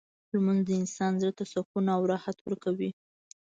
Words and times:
لمونځ 0.31 0.61
د 0.67 0.69
انسان 0.81 1.11
زړه 1.21 1.33
ته 1.37 1.43
سکون 1.53 1.85
او 1.95 2.01
راحت 2.11 2.37
ورکوي. 2.41 2.91